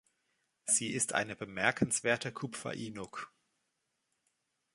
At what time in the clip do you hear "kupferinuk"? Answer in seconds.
2.31-3.31